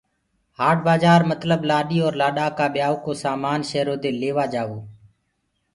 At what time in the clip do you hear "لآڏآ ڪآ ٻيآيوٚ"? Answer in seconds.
2.19-3.01